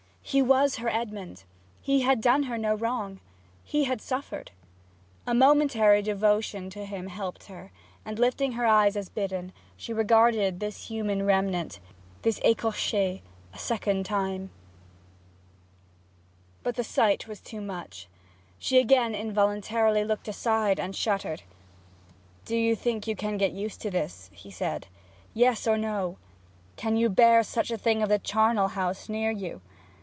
He 0.23 0.39
was 0.41 0.77
her 0.77 0.87
Edmond; 0.87 1.43
he 1.81 2.03
had 2.03 2.21
done 2.21 2.43
her 2.43 2.57
no 2.57 2.73
wrong; 2.73 3.19
he 3.65 3.83
had 3.83 3.99
suffered. 4.01 4.51
A 5.27 5.33
momentary 5.33 6.01
devotion 6.01 6.69
to 6.69 6.85
him 6.85 7.07
helped 7.07 7.47
her, 7.47 7.69
and 8.05 8.17
lifting 8.17 8.53
her 8.53 8.65
eyes 8.65 8.95
as 8.95 9.09
bidden 9.09 9.51
she 9.75 9.91
regarded 9.91 10.61
this 10.61 10.85
human 10.87 11.25
remnant, 11.25 11.81
this 12.21 12.39
ecorche, 12.45 12.93
a 12.93 13.57
second 13.57 14.05
time. 14.05 14.51
But 16.63 16.75
the 16.75 16.83
sight 16.83 17.27
was 17.27 17.41
too 17.41 17.59
much. 17.59 18.07
She 18.57 18.79
again 18.79 19.13
involuntarily 19.13 20.05
looked 20.05 20.29
aside 20.29 20.79
and 20.79 20.95
shuddered. 20.95 21.43
'Do 22.45 22.55
you 22.55 22.73
think 22.73 23.05
you 23.05 23.17
can 23.17 23.35
get 23.35 23.51
used 23.51 23.81
to 23.81 23.91
this?' 23.91 24.29
he 24.31 24.51
said. 24.51 24.87
'Yes 25.33 25.67
or 25.67 25.77
no! 25.77 26.19
Can 26.77 26.95
you 26.95 27.09
bear 27.09 27.43
such 27.43 27.69
a 27.69 27.77
thing 27.77 28.01
of 28.01 28.07
the 28.07 28.19
charnel 28.19 28.69
house 28.69 29.09
near 29.09 29.31
you? 29.31 29.59